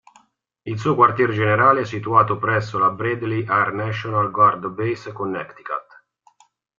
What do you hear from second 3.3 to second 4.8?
Air National Guard